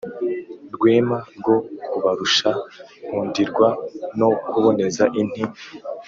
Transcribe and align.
Rwema 0.75 1.19
rwo 1.37 1.55
kubarusha 1.89 2.49
nkundirwa 3.07 3.67
no 4.19 4.27
kuboneza 4.51 5.03
inti, 5.19 5.43